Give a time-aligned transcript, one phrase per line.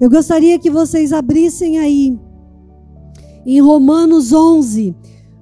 [0.00, 2.16] Eu gostaria que vocês abrissem aí
[3.44, 4.94] em Romanos 11,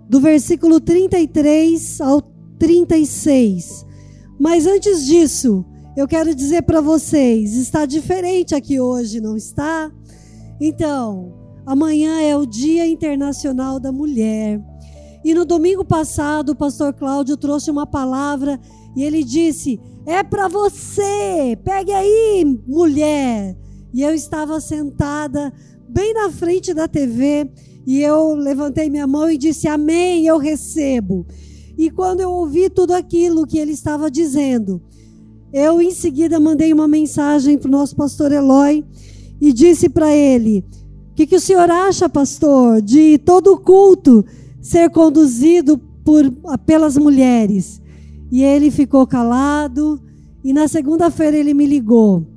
[0.08, 2.22] do versículo 33 ao
[2.58, 3.84] 36.
[4.38, 5.62] Mas antes disso,
[5.94, 9.92] eu quero dizer para vocês, está diferente aqui hoje, não está?
[10.58, 11.34] Então,
[11.66, 14.58] amanhã é o Dia Internacional da Mulher.
[15.22, 18.58] E no domingo passado, o pastor Cláudio trouxe uma palavra
[18.96, 21.58] e ele disse: "É para você.
[21.62, 23.65] Pegue aí, mulher".
[23.96, 25.50] E eu estava sentada
[25.88, 27.50] bem na frente da TV
[27.86, 31.26] e eu levantei minha mão e disse: Amém, eu recebo.
[31.78, 34.82] E quando eu ouvi tudo aquilo que ele estava dizendo,
[35.50, 38.84] eu em seguida mandei uma mensagem para o nosso pastor Eloy
[39.40, 40.62] e disse para ele:
[41.12, 44.22] O que, que o senhor acha, pastor, de todo o culto
[44.60, 46.30] ser conduzido por,
[46.66, 47.80] pelas mulheres?
[48.30, 49.98] E ele ficou calado.
[50.44, 52.35] E na segunda-feira ele me ligou: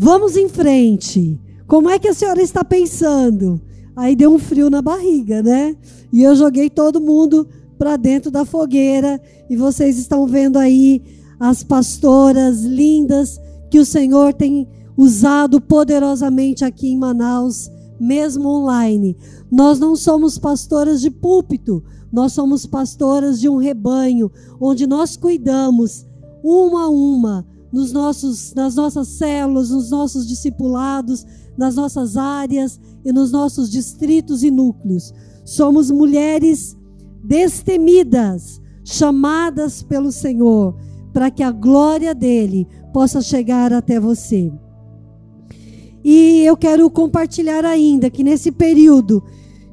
[0.00, 1.40] Vamos em frente.
[1.66, 3.60] Como é que a senhora está pensando?
[3.96, 5.76] Aí deu um frio na barriga, né?
[6.12, 9.20] E eu joguei todo mundo para dentro da fogueira.
[9.50, 11.02] E vocês estão vendo aí
[11.40, 13.40] as pastoras lindas
[13.72, 17.68] que o Senhor tem usado poderosamente aqui em Manaus,
[17.98, 19.16] mesmo online.
[19.50, 26.06] Nós não somos pastoras de púlpito, nós somos pastoras de um rebanho, onde nós cuidamos
[26.44, 33.12] uma a uma nos nossos, nas nossas células, nos nossos discipulados, nas nossas áreas e
[33.12, 35.12] nos nossos distritos e núcleos.
[35.44, 36.76] Somos mulheres
[37.22, 40.74] destemidas, chamadas pelo Senhor,
[41.12, 44.52] para que a glória dele possa chegar até você.
[46.04, 49.22] E eu quero compartilhar ainda que nesse período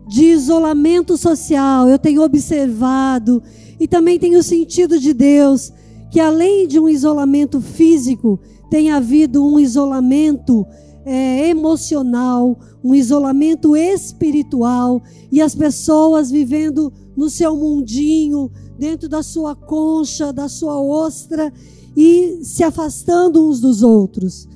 [0.07, 3.41] de isolamento social, eu tenho observado
[3.79, 5.71] e também tenho sentido de Deus
[6.16, 10.66] que além de um isolamento físico, tem havido um isolamento
[11.03, 18.49] é, emocional, um isolamento espiritual e as pessoas vivendo no seu mundinho,
[18.80, 21.51] dentro da sua concha, da sua ostra
[21.97, 24.47] e se afastando uns dos outros.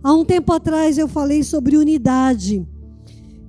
[0.00, 2.64] Há um tempo atrás eu falei sobre unidade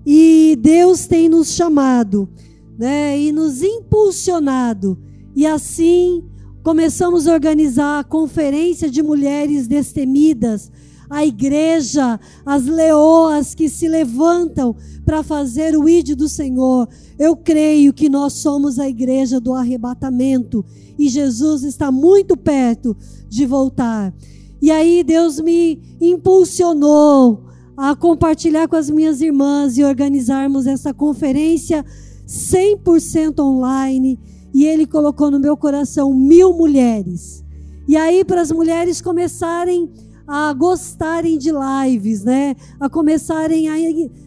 [0.03, 2.27] e Deus tem nos chamado,
[2.75, 4.97] né, e nos impulsionado
[5.35, 6.23] e assim
[6.63, 10.71] começamos a organizar a conferência de mulheres destemidas
[11.09, 16.87] a igreja, as leoas que se levantam para fazer o ide do Senhor.
[17.17, 20.63] Eu creio que nós somos a igreja do arrebatamento
[20.97, 22.95] e Jesus está muito perto
[23.27, 24.13] de voltar.
[24.61, 27.45] E aí Deus me impulsionou
[27.75, 31.83] a compartilhar com as minhas irmãs e organizarmos essa conferência
[32.27, 34.19] 100% online.
[34.53, 37.43] E Ele colocou no meu coração mil mulheres.
[37.87, 39.89] E aí, para as mulheres começarem
[40.27, 42.55] a gostarem de lives, né?
[42.79, 43.75] A começarem a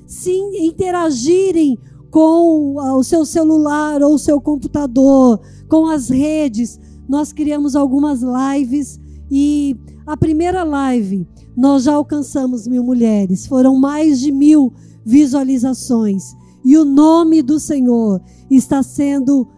[0.06, 1.78] sim interagirem
[2.10, 6.78] com o seu celular ou o seu computador, com as redes.
[7.08, 9.00] Nós criamos algumas lives
[9.30, 14.72] e a primeira live nós já alcançamos mil mulheres, foram mais de mil
[15.04, 16.34] visualizações
[16.64, 19.48] e o nome do Senhor está sendo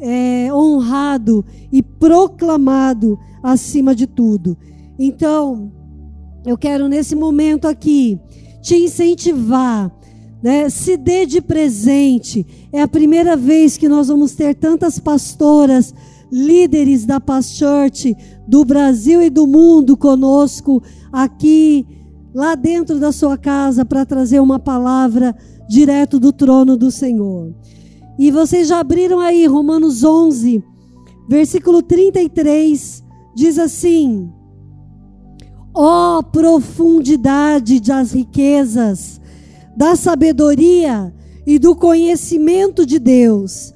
[0.00, 4.56] é, honrado e proclamado acima de tudo.
[4.98, 5.72] Então,
[6.44, 8.18] eu quero nesse momento aqui
[8.62, 9.90] te incentivar,
[10.42, 10.68] né?
[10.68, 12.46] Se dê de presente.
[12.72, 15.94] É a primeira vez que nós vamos ter tantas pastoras,
[16.30, 21.86] líderes da Past Church do Brasil e do mundo conosco aqui
[22.34, 25.34] lá dentro da sua casa para trazer uma palavra
[25.68, 27.54] direto do trono do Senhor.
[28.18, 30.64] E vocês já abriram aí Romanos 11,
[31.28, 33.04] versículo 33,
[33.34, 34.32] diz assim:
[35.74, 39.20] Ó oh, profundidade das riquezas,
[39.76, 41.14] da sabedoria
[41.46, 43.74] e do conhecimento de Deus!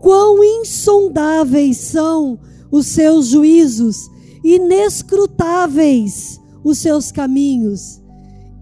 [0.00, 2.38] Quão insondáveis são
[2.70, 4.10] os seus juízos,
[4.44, 8.02] inescrutáveis os seus caminhos.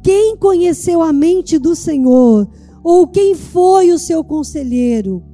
[0.02, 2.46] Quem conheceu a mente do Senhor?
[2.84, 5.25] Ou quem foi o seu conselheiro?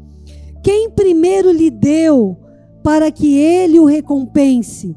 [0.62, 2.38] Quem primeiro lhe deu
[2.82, 4.96] para que ele o recompense?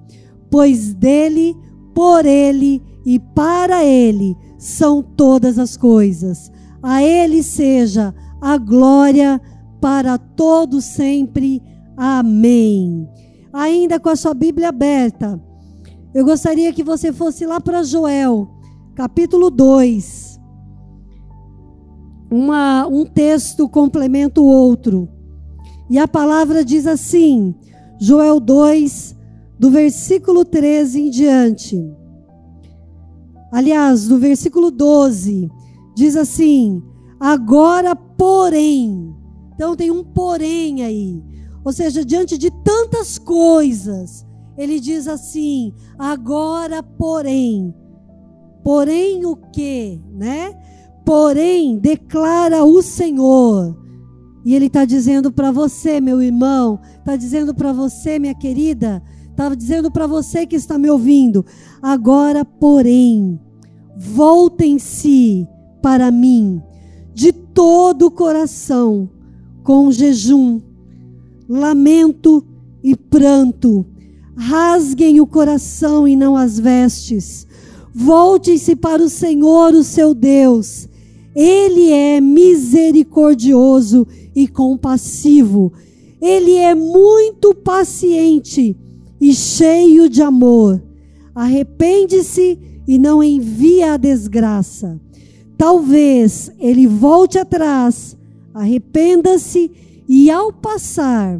[0.49, 1.55] Pois dele
[1.93, 6.51] por Ele e para Ele são todas as coisas.
[6.81, 9.39] A Ele seja a glória
[9.79, 11.61] para todo sempre.
[11.95, 13.07] Amém.
[13.53, 15.41] Ainda com a sua Bíblia aberta,
[16.13, 18.49] eu gostaria que você fosse lá para Joel,
[18.95, 20.32] capítulo 2.
[22.33, 25.07] Uma, um texto complementa o outro.
[25.87, 27.53] E a palavra diz assim,
[27.99, 29.15] Joel 2,
[29.59, 31.95] do versículo 13 em diante.
[33.51, 35.47] Aliás, no versículo 12,
[35.95, 36.81] diz assim:
[37.19, 39.15] Agora, porém.
[39.53, 41.23] Então tem um porém aí.
[41.63, 44.25] Ou seja, diante de tantas coisas,
[44.57, 47.75] ele diz assim: Agora, porém.
[48.63, 50.72] Porém o que, né?
[51.05, 53.77] Porém, declara o Senhor.
[54.45, 59.53] E ele está dizendo para você, meu irmão, está dizendo para você, minha querida, está
[59.55, 61.45] dizendo para você que está me ouvindo.
[61.81, 63.39] Agora, porém,
[63.95, 65.47] voltem-se
[65.81, 66.61] para mim
[67.13, 69.09] de todo o coração,
[69.63, 70.59] com jejum,
[71.47, 72.45] lamento
[72.83, 73.85] e pranto.
[74.35, 77.47] Rasguem o coração e não as vestes.
[77.93, 80.89] Voltem-se para o Senhor, o seu Deus.
[81.35, 85.73] Ele é misericordioso e compassivo.
[86.21, 88.77] Ele é muito paciente
[89.19, 90.81] e cheio de amor.
[91.33, 94.99] Arrepende-se e não envia a desgraça.
[95.57, 98.17] Talvez ele volte atrás,
[98.53, 99.71] arrependa-se
[100.07, 101.39] e, ao passar,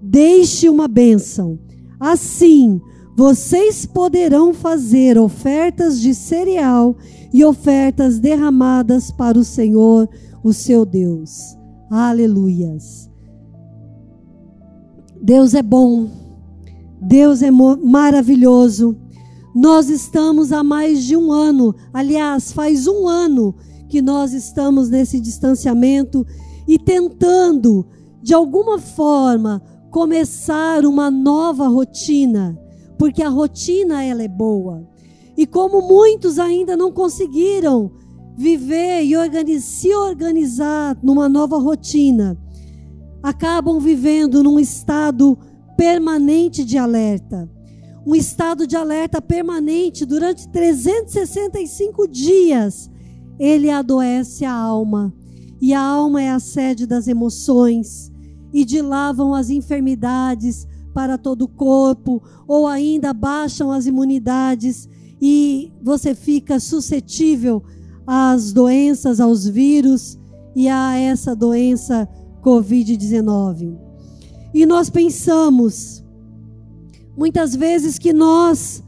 [0.00, 1.58] deixe uma bênção.
[1.98, 2.80] Assim,
[3.18, 6.96] vocês poderão fazer ofertas de cereal
[7.32, 10.08] e ofertas derramadas para o Senhor,
[10.40, 11.58] o seu Deus.
[11.90, 13.10] Aleluias.
[15.20, 16.08] Deus é bom.
[17.02, 18.96] Deus é maravilhoso.
[19.52, 23.52] Nós estamos há mais de um ano, aliás, faz um ano
[23.88, 26.24] que nós estamos nesse distanciamento
[26.68, 27.84] e tentando,
[28.22, 29.60] de alguma forma,
[29.90, 32.56] começar uma nova rotina,
[32.98, 34.86] porque a rotina ela é boa.
[35.36, 37.92] E como muitos ainda não conseguiram
[38.36, 42.36] viver e organiz, se organizar numa nova rotina,
[43.22, 45.38] acabam vivendo num estado
[45.76, 47.48] permanente de alerta
[48.08, 52.90] um estado de alerta permanente durante 365 dias.
[53.38, 55.12] Ele adoece a alma,
[55.60, 58.10] e a alma é a sede das emoções,
[58.50, 64.88] e de lá vão as enfermidades para todo o corpo, ou ainda baixam as imunidades,
[65.20, 67.62] e você fica suscetível
[68.06, 70.18] às doenças, aos vírus
[70.54, 72.08] e a essa doença
[72.42, 73.76] Covid-19.
[74.54, 76.04] E nós pensamos,
[77.16, 78.82] muitas vezes que nós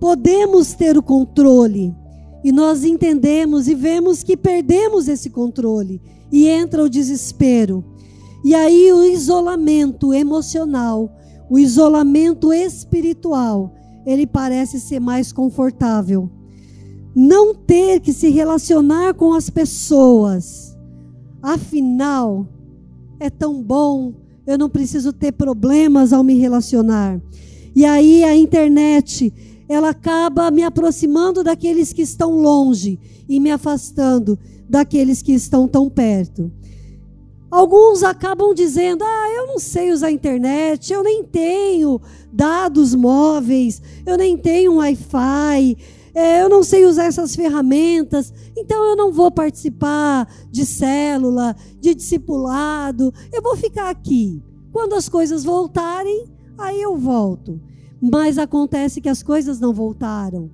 [0.00, 1.94] podemos ter o controle
[2.42, 6.00] e nós entendemos e vemos que perdemos esse controle
[6.30, 7.84] e entra o desespero.
[8.44, 11.10] E aí o isolamento emocional,
[11.50, 13.74] o isolamento espiritual,
[14.06, 16.30] ele parece ser mais confortável.
[17.14, 20.76] Não ter que se relacionar com as pessoas.
[21.42, 22.46] Afinal,
[23.18, 24.14] é tão bom,
[24.46, 27.20] eu não preciso ter problemas ao me relacionar.
[27.74, 29.32] E aí a internet,
[29.68, 32.98] ela acaba me aproximando daqueles que estão longe
[33.28, 34.38] e me afastando
[34.68, 36.50] daqueles que estão tão perto.
[37.50, 42.00] Alguns acabam dizendo: "Ah, eu não sei usar a internet, eu nem tenho
[42.32, 45.76] dados móveis, eu nem tenho Wi-Fi,
[46.16, 51.94] é, eu não sei usar essas ferramentas, então eu não vou participar de célula, de
[51.94, 54.42] discipulado, eu vou ficar aqui.
[54.72, 56.26] Quando as coisas voltarem,
[56.58, 57.60] aí eu volto.
[58.00, 60.50] Mas acontece que as coisas não voltaram.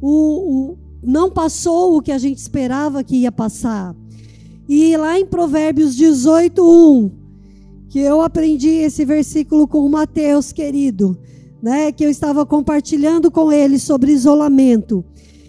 [0.00, 3.94] O, o, não passou o que a gente esperava que ia passar.
[4.68, 7.10] E lá em Provérbios 18, 1,
[7.88, 11.18] que eu aprendi esse versículo com o Mateus, querido,
[11.62, 15.02] né, que eu estava compartilhando com ele sobre isolamento.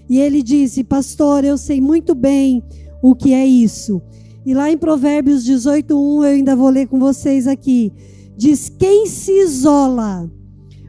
[0.09, 2.63] E ele disse: Pastor, eu sei muito bem
[3.03, 4.01] o que é isso.
[4.45, 7.91] E lá em Provérbios 18, 1, eu ainda vou ler com vocês aqui.
[8.38, 10.31] Diz: Quem se isola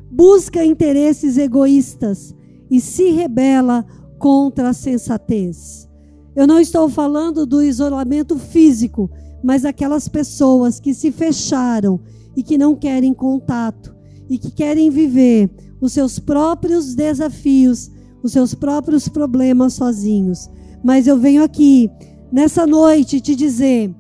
[0.09, 2.33] busca interesses egoístas
[2.71, 3.85] e se rebela
[4.21, 5.90] contra a sensatez.
[6.35, 9.11] Eu não estou falando do isolamento físico,
[9.43, 12.01] mas aquelas pessoas que se fecharam
[12.37, 13.95] e que não querem contato
[14.29, 17.91] e que querem viver os seus próprios desafios,
[18.23, 20.49] os seus próprios problemas sozinhos.
[20.85, 21.91] Mas eu venho aqui
[22.31, 23.95] nessa noite te dizer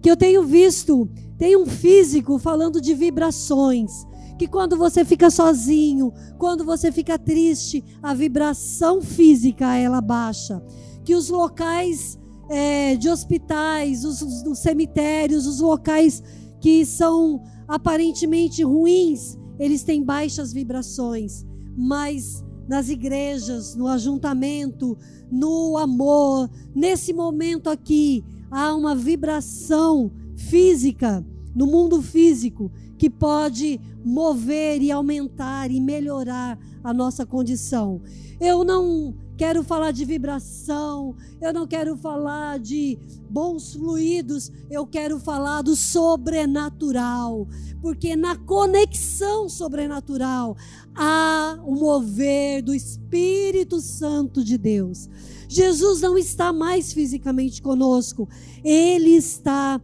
[0.00, 4.06] que eu tenho visto tem um físico falando de vibrações.
[4.38, 10.62] Que quando você fica sozinho, quando você fica triste, a vibração física ela baixa.
[11.06, 12.18] Que os locais
[12.50, 16.22] é, de hospitais, os, os cemitérios, os locais
[16.60, 21.46] que são aparentemente ruins, eles têm baixas vibrações.
[21.76, 24.98] Mas nas igrejas, no ajuntamento,
[25.30, 34.82] no amor, nesse momento aqui, há uma vibração física, no mundo físico, que pode mover
[34.82, 38.00] e aumentar e melhorar a nossa condição.
[38.40, 45.18] Eu não quero falar de vibração, eu não quero falar de bons fluidos, eu quero
[45.20, 47.46] falar do sobrenatural,
[47.82, 50.56] porque na conexão sobrenatural
[50.94, 55.08] há o mover do Espírito Santo de Deus.
[55.48, 58.28] Jesus não está mais fisicamente conosco,
[58.64, 59.80] ele está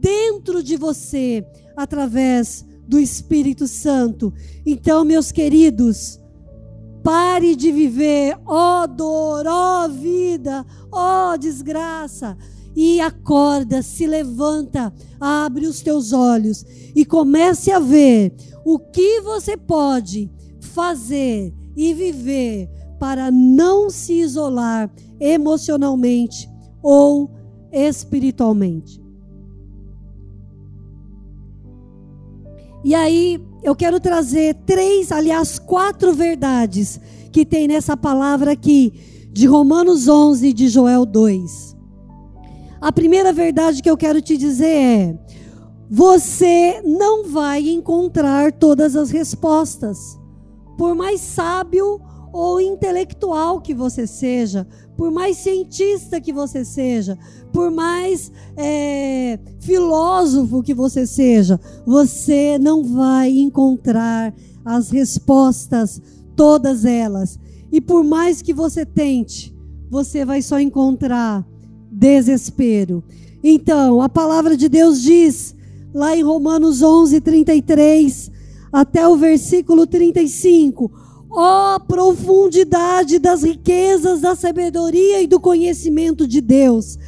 [0.00, 1.44] dentro de você
[1.76, 4.32] através do Espírito Santo.
[4.64, 6.21] Então, meus queridos,
[7.02, 12.36] pare de viver, ó oh dor, ó oh vida, ó oh desgraça,
[12.74, 19.56] e acorda, se levanta, abre os teus olhos e comece a ver o que você
[19.56, 20.30] pode
[20.60, 24.90] fazer e viver para não se isolar
[25.20, 26.48] emocionalmente
[26.82, 27.30] ou
[27.72, 29.02] espiritualmente.
[32.84, 37.00] E aí eu quero trazer três, aliás, quatro verdades
[37.30, 38.92] que tem nessa palavra aqui,
[39.32, 41.76] de Romanos 11 e de Joel 2.
[42.80, 45.18] A primeira verdade que eu quero te dizer é:
[45.88, 50.18] você não vai encontrar todas as respostas.
[50.76, 52.00] Por mais sábio
[52.32, 54.66] ou intelectual que você seja,
[55.02, 57.18] por mais cientista que você seja,
[57.52, 64.32] por mais é, filósofo que você seja, você não vai encontrar
[64.64, 66.00] as respostas,
[66.36, 67.36] todas elas.
[67.72, 69.52] E por mais que você tente,
[69.90, 71.44] você vai só encontrar
[71.90, 73.02] desespero.
[73.42, 75.52] Então, a palavra de Deus diz,
[75.92, 78.30] lá em Romanos 11, 33,
[78.72, 80.92] até o versículo 35,
[81.34, 86.98] Ó oh, profundidade das riquezas da sabedoria e do conhecimento de Deus.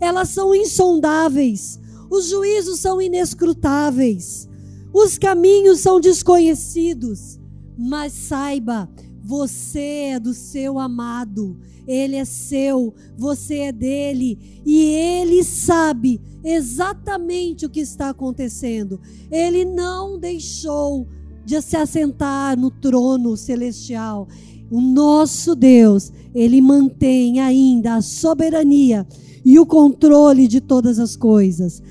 [0.00, 1.78] Elas são insondáveis,
[2.10, 4.48] os juízos são inescrutáveis,
[4.90, 7.38] os caminhos são desconhecidos.
[7.76, 8.88] Mas saiba,
[9.22, 17.66] você é do seu amado, ele é seu, você é dele, e ele sabe exatamente
[17.66, 18.98] o que está acontecendo.
[19.30, 21.06] Ele não deixou
[21.44, 24.26] de se assentar no trono celestial.
[24.70, 29.06] O nosso Deus, ele mantém ainda a soberania
[29.44, 31.82] e o controle de todas as coisas.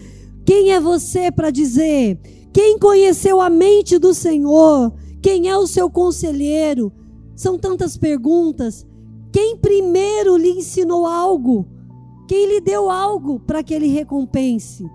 [0.46, 2.20] Quem é você para dizer?
[2.52, 4.94] Quem conheceu a mente do Senhor?
[5.22, 6.92] Quem é o seu conselheiro?
[7.36, 8.86] São tantas perguntas.
[9.32, 11.66] Quem primeiro lhe ensinou algo?
[12.28, 14.86] Quem lhe deu algo para que ele recompense?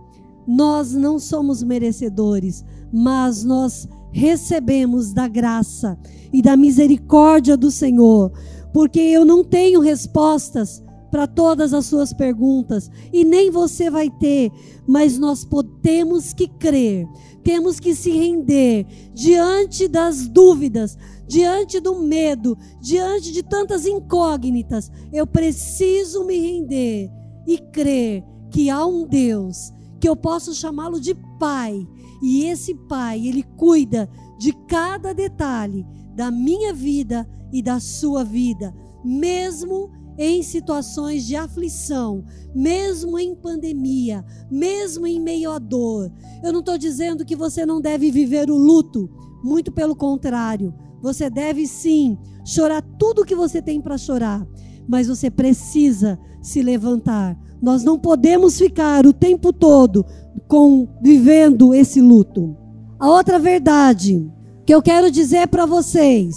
[0.46, 5.98] Nós não somos merecedores, mas nós recebemos da graça
[6.32, 8.32] e da misericórdia do Senhor,
[8.72, 14.50] porque eu não tenho respostas para todas as suas perguntas e nem você vai ter,
[14.86, 17.06] mas nós podemos que crer,
[17.42, 24.90] temos que se render diante das dúvidas, diante do medo, diante de tantas incógnitas.
[25.12, 27.10] Eu preciso me render
[27.46, 31.86] e crer que há um Deus que eu posso chamá-lo de Pai
[32.22, 34.08] e esse Pai, ele cuida
[34.38, 42.24] de cada detalhe da minha vida e da sua vida, mesmo em situações de aflição,
[42.52, 46.12] mesmo em pandemia, mesmo em meio à dor.
[46.42, 49.08] Eu não estou dizendo que você não deve viver o luto,
[49.44, 50.74] muito pelo contrário.
[51.00, 54.44] Você deve sim chorar tudo o que você tem para chorar,
[54.88, 57.38] mas você precisa se levantar.
[57.62, 60.04] Nós não podemos ficar o tempo todo
[60.38, 62.56] com vivendo esse luto.
[62.98, 64.30] A outra verdade
[64.66, 66.36] que eu quero dizer para vocês,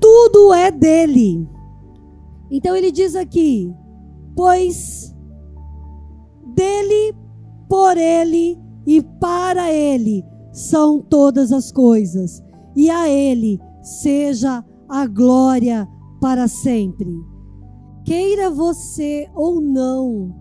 [0.00, 1.48] tudo é dele.
[2.50, 3.72] Então ele diz aqui:
[4.34, 5.14] pois
[6.54, 7.14] dele,
[7.68, 12.42] por ele e para ele são todas as coisas,
[12.74, 15.86] e a ele seja a glória
[16.20, 17.12] para sempre.
[18.04, 20.34] Queira você ou não,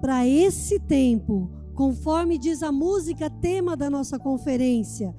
[0.00, 5.14] para esse tempo, conforme diz a música tema da nossa conferência.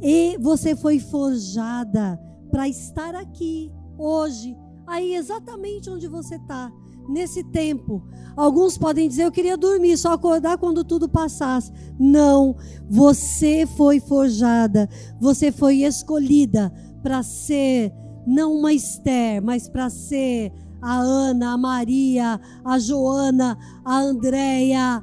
[0.00, 2.18] E você foi forjada
[2.50, 4.56] para estar aqui hoje,
[4.86, 6.70] aí exatamente onde você está,
[7.08, 8.02] nesse tempo.
[8.36, 11.72] Alguns podem dizer: Eu queria dormir, só acordar quando tudo passasse.
[11.98, 12.56] Não,
[12.90, 14.88] você foi forjada,
[15.20, 17.92] você foi escolhida para ser
[18.26, 20.52] não uma Esther, mas para ser
[20.82, 25.02] a Ana, a Maria, a Joana, a Andréia,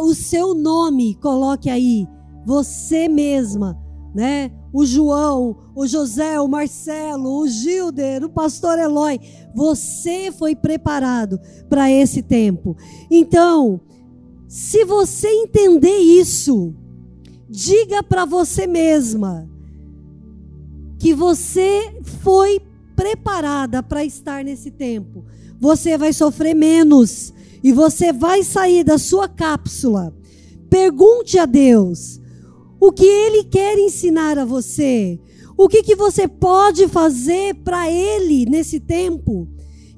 [0.00, 2.06] o seu nome, coloque aí,
[2.46, 3.76] você mesma,
[4.14, 4.52] né?
[4.72, 9.18] O João, o José, o Marcelo, o Gilder, o pastor Eloy,
[9.54, 12.76] você foi preparado para esse tempo.
[13.10, 13.80] Então,
[14.46, 16.74] se você entender isso,
[17.48, 19.50] diga para você mesma
[20.98, 22.60] que você foi
[22.96, 25.24] preparada para estar nesse tempo.
[25.60, 30.14] você vai sofrer menos e você vai sair da sua cápsula.
[30.68, 32.20] Pergunte a Deus
[32.80, 35.18] o que Ele quer ensinar a você,
[35.56, 39.48] o que, que você pode fazer para Ele nesse tempo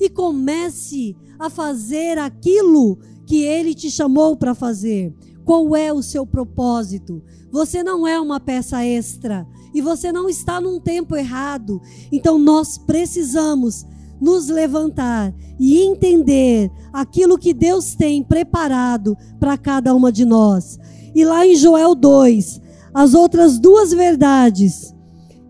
[0.01, 5.13] e comece a fazer aquilo que Ele te chamou para fazer.
[5.49, 7.23] Qual é o seu propósito?
[7.51, 11.81] Você não é uma peça extra e você não está num tempo errado.
[12.13, 13.87] Então nós precisamos
[14.21, 20.79] nos levantar e entender aquilo que Deus tem preparado para cada uma de nós.
[21.15, 22.61] E lá em Joel 2,
[22.93, 24.95] as outras duas verdades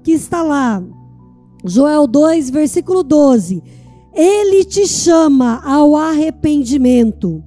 [0.05, 0.81] que está lá,
[1.65, 3.61] Joel 2, versículo 12.
[4.15, 7.43] Ele te chama ao arrependimento.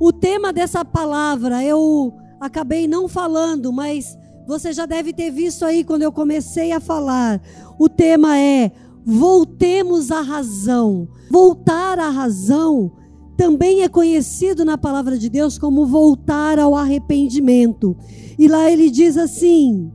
[0.00, 4.16] O tema dessa palavra eu acabei não falando, mas
[4.46, 7.38] você já deve ter visto aí quando eu comecei a falar.
[7.78, 8.72] O tema é
[9.04, 11.06] voltemos à razão.
[11.30, 12.90] Voltar à razão
[13.36, 17.94] também é conhecido na palavra de Deus como voltar ao arrependimento.
[18.38, 19.92] E lá ele diz assim: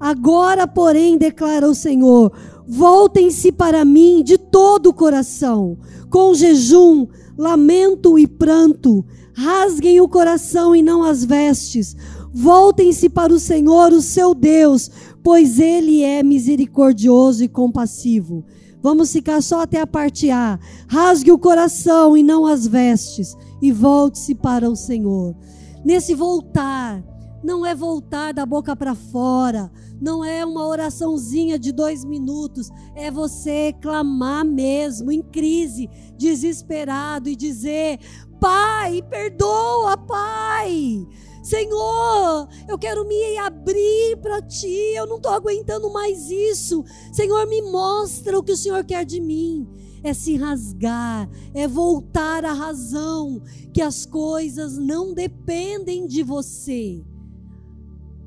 [0.00, 2.32] Agora, porém, declara o Senhor:
[2.66, 5.76] voltem-se para mim de todo o coração,
[6.08, 9.04] com jejum, lamento e pranto.
[9.36, 11.94] Rasguem o coração e não as vestes.
[12.32, 14.90] Voltem-se para o Senhor, o seu Deus,
[15.22, 18.46] pois ele é misericordioso e compassivo.
[18.80, 20.58] Vamos ficar só até a parte A.
[20.88, 25.36] Rasgue o coração e não as vestes, e volte-se para o Senhor.
[25.84, 27.04] Nesse voltar,
[27.44, 33.10] não é voltar da boca para fora, não é uma oraçãozinha de dois minutos, é
[33.10, 35.88] você clamar mesmo, em crise,
[36.18, 37.98] desesperado, e dizer:
[38.40, 41.06] Pai, perdoa, Pai.
[41.42, 46.84] Senhor, eu quero me abrir para ti, eu não estou aguentando mais isso.
[47.12, 49.64] Senhor, me mostra o que o Senhor quer de mim.
[50.02, 53.40] É se rasgar, é voltar à razão,
[53.72, 57.04] que as coisas não dependem de você.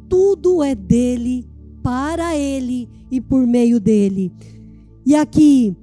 [0.08, 1.46] Tudo é dele,
[1.84, 4.32] para ele e por meio dele.
[5.06, 5.76] E aqui,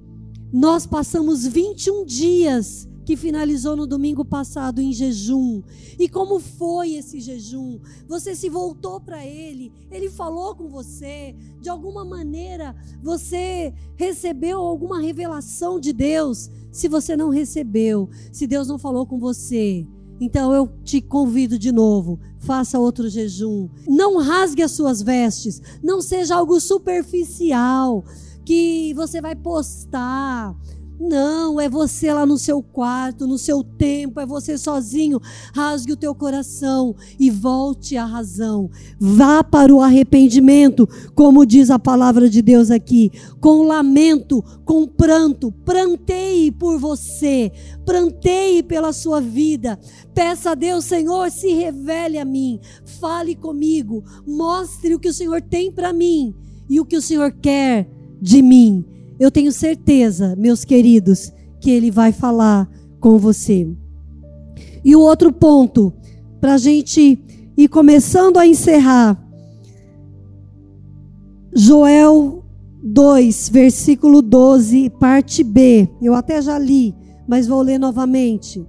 [0.51, 5.63] nós passamos 21 dias que finalizou no domingo passado em jejum.
[5.97, 7.79] E como foi esse jejum?
[8.09, 15.01] Você se voltou para ele, ele falou com você, de alguma maneira você recebeu alguma
[15.01, 16.51] revelação de Deus?
[16.73, 19.87] Se você não recebeu, se Deus não falou com você,
[20.21, 23.69] então eu te convido de novo, faça outro jejum.
[23.87, 28.05] Não rasgue as suas vestes, não seja algo superficial
[28.45, 30.57] que você vai postar
[30.99, 35.21] não, é você lá no seu quarto, no seu tempo, é você sozinho.
[35.55, 38.71] Rasgue o teu coração e volte à razão.
[38.99, 45.53] Vá para o arrependimento, como diz a palavra de Deus aqui, com lamento, com pranto.
[45.65, 47.53] Pranteie por você,
[47.85, 49.79] pranteie pela sua vida.
[50.15, 52.59] Peça a Deus, Senhor, se revele a mim,
[52.99, 56.35] fale comigo, mostre o que o Senhor tem para mim
[56.71, 57.87] e o que o Senhor quer
[58.21, 62.69] de mim eu tenho certeza, meus queridos, que Ele vai falar
[63.01, 63.67] com você.
[64.85, 65.93] E o outro ponto,
[66.41, 67.19] para a gente
[67.57, 69.21] ir começando a encerrar,
[71.55, 72.45] Joel
[72.83, 75.89] 2, versículo 12, parte B.
[76.03, 76.95] Eu até já li,
[77.27, 78.65] mas vou ler novamente.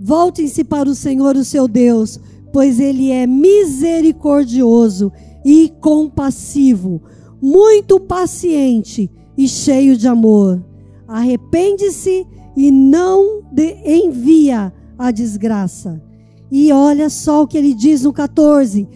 [0.00, 2.20] Voltem-se para o Senhor, o seu Deus,
[2.52, 5.12] pois Ele é misericordioso
[5.44, 7.02] e compassivo
[7.40, 10.64] muito paciente e cheio de amor.
[11.06, 13.42] Arrepende-se e não
[13.84, 16.02] envia a desgraça.
[16.50, 18.88] E olha só o que ele diz no 14.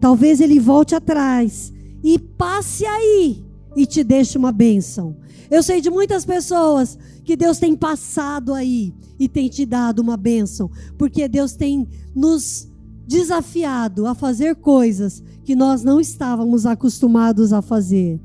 [0.00, 3.44] Talvez ele volte atrás e passe aí
[3.76, 5.16] e te deixe uma bênção.
[5.50, 10.16] Eu sei de muitas pessoas que Deus tem passado aí e tem te dado uma
[10.16, 12.69] bênção, porque Deus tem nos
[13.10, 18.20] desafiado a fazer coisas que nós não estávamos acostumados a fazer.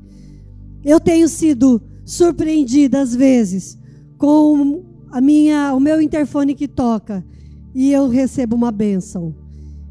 [0.84, 3.76] Eu tenho sido surpreendida às vezes
[4.16, 7.26] com a minha, o meu interfone que toca
[7.74, 9.34] e eu recebo uma bênção.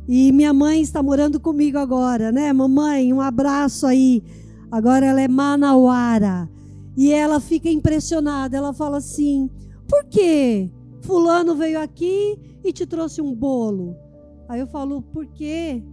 [0.08, 2.54] E minha mãe está morando comigo agora, né?
[2.54, 4.24] Mamãe, um abraço aí.
[4.72, 6.50] Agora ela é manauara.
[6.96, 8.56] E ela fica impressionada.
[8.56, 9.50] Ela fala assim:
[9.90, 14.05] por que Fulano veio aqui e te trouxe um bolo?
[14.48, 15.84] Aí eu falo: porque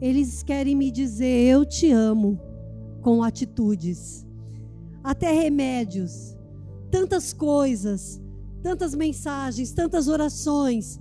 [0.00, 2.38] eles querem me dizer eu te amo
[3.02, 4.26] com atitudes,
[5.02, 6.36] até remédios,
[6.90, 8.20] tantas coisas,
[8.62, 11.00] tantas mensagens, tantas orações.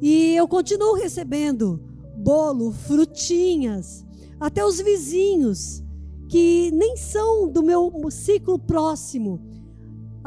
[0.00, 1.82] E eu continuo recebendo
[2.16, 4.04] bolo, frutinhas,
[4.38, 5.82] até os vizinhos
[6.28, 9.40] que nem são do meu ciclo próximo.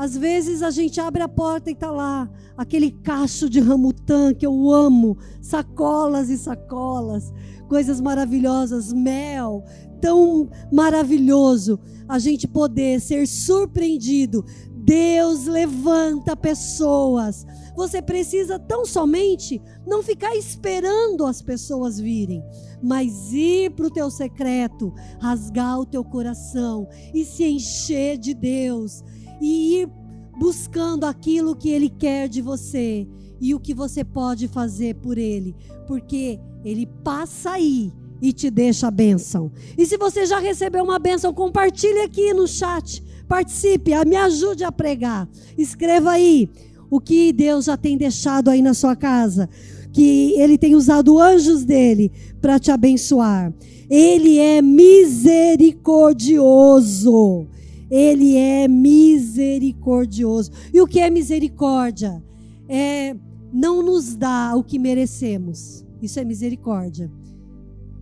[0.01, 4.47] Às vezes a gente abre a porta e está lá aquele cacho de ramutã que
[4.47, 7.31] eu amo, sacolas e sacolas,
[7.69, 9.63] coisas maravilhosas, mel,
[10.01, 14.43] tão maravilhoso a gente poder ser surpreendido.
[14.73, 17.45] Deus levanta pessoas.
[17.75, 22.43] Você precisa tão somente não ficar esperando as pessoas virem,
[22.81, 29.03] mas ir para o teu secreto, rasgar o teu coração e se encher de Deus
[29.41, 29.89] e ir
[30.37, 33.07] buscando aquilo que Ele quer de você
[33.39, 35.55] e o que você pode fazer por Ele,
[35.87, 39.51] porque Ele passa aí e te deixa a bênção.
[39.77, 44.71] E se você já recebeu uma bênção, compartilhe aqui no chat, participe, me ajude a
[44.71, 45.27] pregar.
[45.57, 46.47] Escreva aí
[46.89, 49.49] o que Deus já tem deixado aí na sua casa,
[49.91, 53.51] que Ele tem usado anjos dele para te abençoar.
[53.89, 57.47] Ele é misericordioso.
[57.91, 60.49] Ele é misericordioso.
[60.73, 62.23] E o que é misericórdia?
[62.69, 63.13] É
[63.51, 65.85] não nos dá o que merecemos.
[66.01, 67.11] Isso é misericórdia.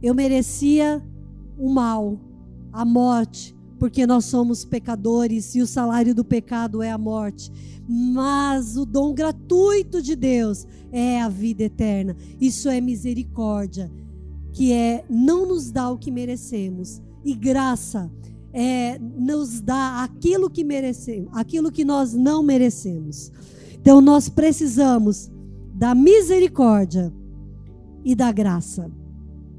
[0.01, 1.03] Eu merecia
[1.57, 2.19] o mal,
[2.71, 7.51] a morte, porque nós somos pecadores e o salário do pecado é a morte.
[7.87, 12.15] Mas o dom gratuito de Deus é a vida eterna.
[12.39, 13.91] Isso é misericórdia,
[14.53, 17.01] que é não nos dá o que merecemos.
[17.25, 18.09] E graça
[18.53, 23.31] é, nos dá aquilo que merecemos, aquilo que nós não merecemos.
[23.81, 25.29] Então nós precisamos
[25.73, 27.13] da misericórdia
[28.03, 28.91] e da graça.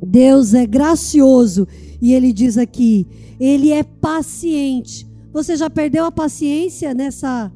[0.02, 1.66] Deus é gracioso
[2.00, 3.06] e ele diz aqui,
[3.38, 5.06] ele é paciente.
[5.32, 7.52] Você já perdeu a paciência nessa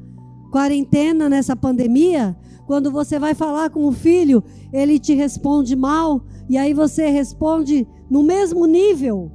[0.51, 2.35] quarentena, nessa pandemia?
[2.65, 7.87] Quando você vai falar com o filho, ele te responde mal e aí você responde
[8.09, 9.31] no mesmo nível.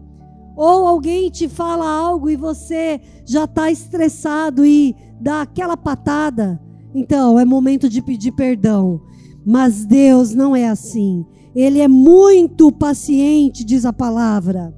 [0.60, 6.60] Ou alguém te fala algo e você já está estressado e dá aquela patada.
[6.94, 9.00] Então, é momento de pedir perdão.
[9.42, 11.24] Mas Deus não é assim.
[11.54, 14.76] Ele é muito paciente, diz a palavra.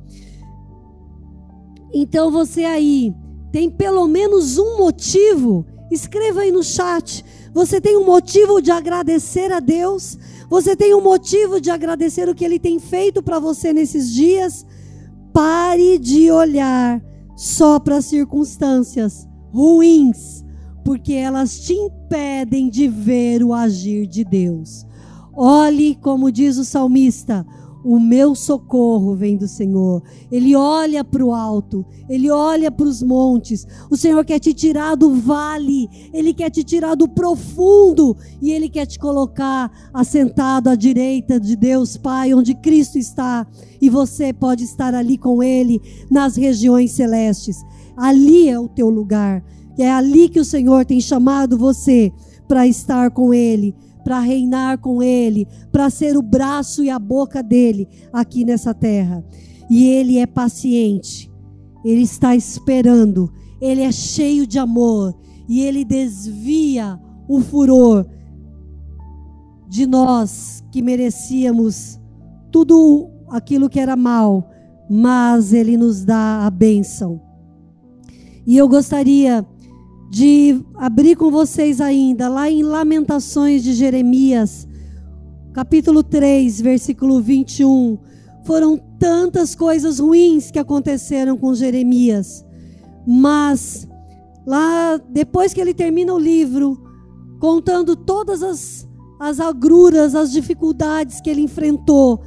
[1.92, 3.12] Então você aí
[3.50, 5.66] tem pelo menos um motivo.
[5.90, 7.24] Escreva aí no chat.
[7.52, 10.16] Você tem um motivo de agradecer a Deus?
[10.48, 14.64] Você tem um motivo de agradecer o que Ele tem feito para você nesses dias?
[15.32, 17.02] Pare de olhar
[17.36, 20.44] só para as circunstâncias ruins,
[20.84, 24.86] porque elas te impedem de ver o agir de Deus.
[25.34, 27.46] Olhe, como diz o salmista,
[27.84, 30.02] o meu socorro vem do Senhor.
[30.30, 33.66] Ele olha para o alto, ele olha para os montes.
[33.90, 38.68] O Senhor quer te tirar do vale, ele quer te tirar do profundo e ele
[38.68, 43.46] quer te colocar assentado à direita de Deus Pai, onde Cristo está,
[43.80, 47.56] e você pode estar ali com ele nas regiões celestes.
[47.96, 49.44] Ali é o teu lugar.
[49.78, 52.12] É ali que o Senhor tem chamado você
[52.46, 57.42] para estar com ele para reinar com Ele, para ser o braço e a boca
[57.42, 59.24] dele aqui nessa terra.
[59.70, 61.30] E Ele é paciente,
[61.84, 65.14] Ele está esperando, Ele é cheio de amor
[65.48, 68.06] e Ele desvia o furor
[69.68, 71.98] de nós que merecíamos
[72.50, 74.50] tudo aquilo que era mal,
[74.90, 77.20] mas Ele nos dá a bênção.
[78.46, 79.46] E eu gostaria
[80.12, 84.68] de abrir com vocês ainda, lá em Lamentações de Jeremias,
[85.54, 87.96] capítulo 3, versículo 21.
[88.44, 92.44] Foram tantas coisas ruins que aconteceram com Jeremias,
[93.06, 93.88] mas
[94.46, 96.78] lá, depois que ele termina o livro,
[97.40, 98.86] contando todas as,
[99.18, 102.20] as agruras, as dificuldades que ele enfrentou,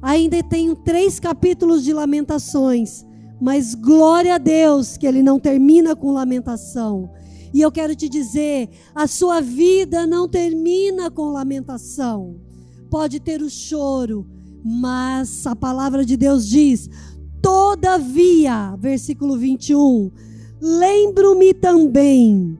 [0.00, 3.04] ainda tem três capítulos de Lamentações
[3.40, 7.10] mas glória a Deus que ele não termina com lamentação.
[7.52, 12.36] E eu quero te dizer, a sua vida não termina com lamentação.
[12.90, 14.26] Pode ter o choro,
[14.64, 16.88] mas a palavra de Deus diz:
[17.40, 20.10] todavia, versículo 21,
[20.60, 22.58] lembro-me também.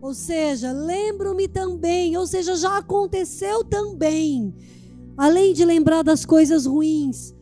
[0.00, 4.52] Ou seja, lembro-me também, ou seja, já aconteceu também.
[5.16, 7.34] Além de lembrar das coisas ruins,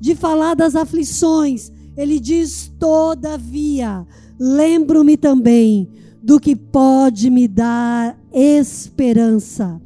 [0.00, 4.06] de falar das aflições, ele diz: Todavia,
[4.38, 5.88] lembro-me também
[6.22, 9.80] do que pode me dar esperança.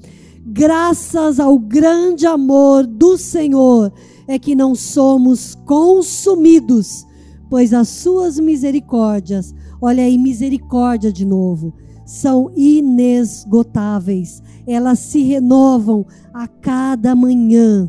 [0.45, 3.93] Graças ao grande amor do Senhor
[4.27, 7.07] é que não somos consumidos,
[7.49, 11.75] pois as suas misericórdias, olha aí, misericórdia de novo,
[12.07, 14.43] são inesgotáveis.
[14.67, 17.89] Elas se renovam a cada manhã.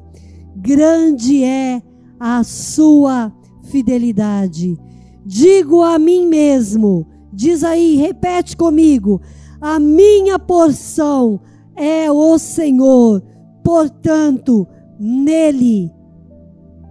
[0.55, 1.81] Grande é
[2.19, 3.33] a sua
[3.71, 4.77] fidelidade.
[5.25, 9.21] Digo a mim mesmo: Diz aí, repete comigo.
[9.59, 11.39] A minha porção
[11.75, 13.23] é o Senhor,
[13.63, 14.67] portanto,
[14.99, 15.91] nele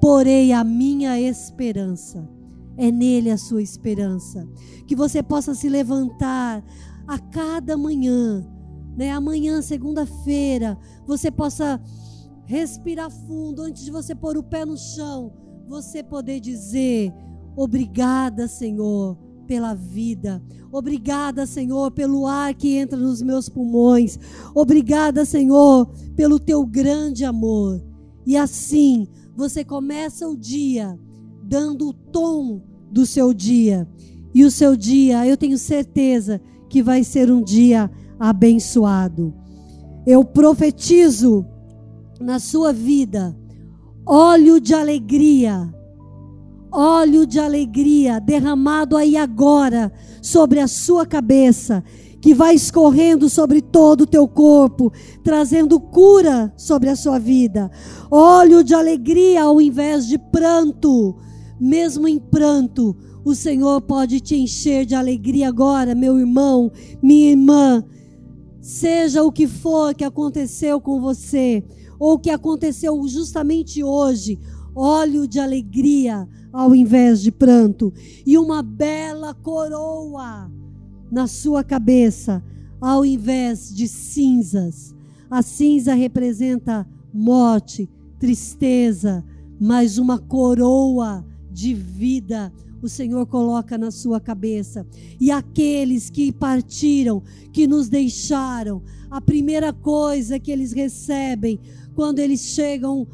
[0.00, 2.26] porei a minha esperança.
[2.76, 4.48] É nele a sua esperança.
[4.86, 6.64] Que você possa se levantar
[7.06, 8.42] a cada manhã,
[8.96, 9.10] né?
[9.10, 11.80] Amanhã, segunda-feira, você possa
[12.46, 15.32] respirar fundo antes de você pôr o pé no chão,
[15.70, 17.12] você poder dizer:
[17.56, 20.42] "Obrigada, Senhor, pela vida.
[20.72, 24.18] Obrigada, Senhor, pelo ar que entra nos meus pulmões.
[24.52, 27.80] Obrigada, Senhor, pelo teu grande amor."
[28.26, 29.06] E assim,
[29.36, 30.98] você começa o dia
[31.44, 33.88] dando o tom do seu dia.
[34.34, 39.32] E o seu dia, eu tenho certeza que vai ser um dia abençoado.
[40.04, 41.46] Eu profetizo
[42.20, 43.36] na sua vida
[44.12, 45.72] óleo de alegria,
[46.72, 51.84] óleo de alegria derramado aí agora sobre a sua cabeça,
[52.20, 54.92] que vai escorrendo sobre todo o teu corpo,
[55.22, 57.70] trazendo cura sobre a sua vida.
[58.10, 61.16] Óleo de alegria ao invés de pranto,
[61.60, 67.84] mesmo em pranto, o Senhor pode te encher de alegria agora, meu irmão, minha irmã.
[68.60, 71.64] Seja o que for que aconteceu com você,
[71.98, 74.38] ou que aconteceu justamente hoje,
[74.74, 77.92] óleo de alegria ao invés de pranto,
[78.26, 80.50] e uma bela coroa
[81.10, 82.42] na sua cabeça,
[82.80, 84.94] ao invés de cinzas.
[85.30, 89.24] A cinza representa morte, tristeza,
[89.60, 94.86] mas uma coroa de vida o Senhor coloca na sua cabeça.
[95.20, 101.58] E aqueles que partiram, que nos deixaram, a primeira coisa que eles recebem
[101.94, 103.06] quando eles chegam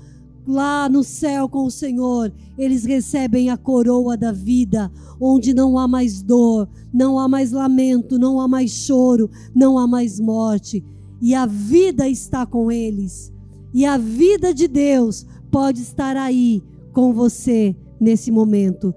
[0.47, 5.89] lá no céu com o Senhor, eles recebem a coroa da vida, onde não há
[5.89, 10.85] mais dor, não há mais lamento, não há mais choro, não há mais morte.
[11.21, 13.33] E a vida está com eles.
[13.75, 18.95] E a vida de Deus pode estar aí com você nesse momento.